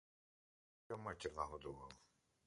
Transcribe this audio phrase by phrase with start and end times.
[0.73, 1.91] Прийшов я, матір нагодував.